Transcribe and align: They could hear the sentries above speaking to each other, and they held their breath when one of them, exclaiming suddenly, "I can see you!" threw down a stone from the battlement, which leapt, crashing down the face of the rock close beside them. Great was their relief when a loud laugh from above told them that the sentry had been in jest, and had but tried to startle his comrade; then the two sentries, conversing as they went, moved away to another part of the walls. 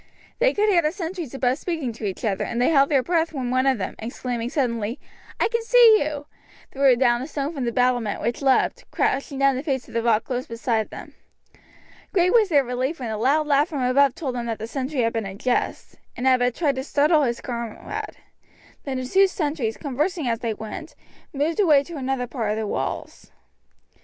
They 0.39 0.51
could 0.55 0.67
hear 0.67 0.81
the 0.81 0.91
sentries 0.91 1.35
above 1.35 1.59
speaking 1.59 1.93
to 1.93 2.05
each 2.05 2.25
other, 2.25 2.43
and 2.43 2.59
they 2.59 2.69
held 2.69 2.89
their 2.89 3.03
breath 3.03 3.33
when 3.33 3.51
one 3.51 3.67
of 3.67 3.77
them, 3.77 3.93
exclaiming 3.99 4.49
suddenly, 4.49 4.99
"I 5.39 5.47
can 5.47 5.61
see 5.61 6.01
you!" 6.03 6.25
threw 6.71 6.95
down 6.95 7.21
a 7.21 7.27
stone 7.27 7.53
from 7.53 7.65
the 7.65 7.71
battlement, 7.71 8.19
which 8.19 8.41
leapt, 8.41 8.83
crashing 8.89 9.37
down 9.37 9.55
the 9.55 9.61
face 9.61 9.87
of 9.87 9.93
the 9.93 10.01
rock 10.01 10.23
close 10.23 10.47
beside 10.47 10.89
them. 10.89 11.13
Great 12.13 12.33
was 12.33 12.49
their 12.49 12.63
relief 12.63 12.99
when 12.99 13.11
a 13.11 13.17
loud 13.19 13.45
laugh 13.45 13.67
from 13.69 13.83
above 13.83 14.15
told 14.15 14.33
them 14.33 14.47
that 14.47 14.57
the 14.57 14.65
sentry 14.65 15.01
had 15.01 15.13
been 15.13 15.27
in 15.27 15.37
jest, 15.37 15.97
and 16.17 16.25
had 16.25 16.39
but 16.39 16.55
tried 16.55 16.77
to 16.77 16.83
startle 16.83 17.21
his 17.21 17.39
comrade; 17.39 18.17
then 18.85 18.97
the 18.97 19.05
two 19.05 19.27
sentries, 19.27 19.77
conversing 19.77 20.27
as 20.27 20.39
they 20.39 20.55
went, 20.55 20.95
moved 21.31 21.59
away 21.59 21.83
to 21.83 21.95
another 21.97 22.25
part 22.25 22.49
of 22.49 22.57
the 22.57 22.65
walls. 22.65 23.29